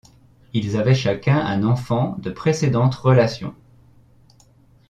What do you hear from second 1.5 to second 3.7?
enfant de précédentes relations.